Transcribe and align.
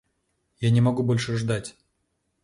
Я 0.59 0.71
не 0.71 0.81
могу 0.81 1.03
больше 1.03 1.37
ждать. 1.37 1.75